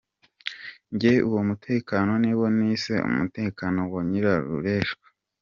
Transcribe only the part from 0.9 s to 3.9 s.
Jye uwo mutekano niwo nise Umutekano